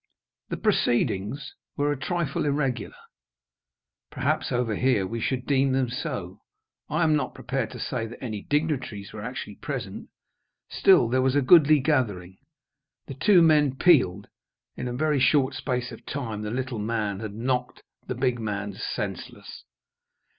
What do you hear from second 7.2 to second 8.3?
prepared to say that